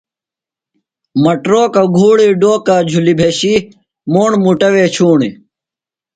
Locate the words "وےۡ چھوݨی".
4.73-5.29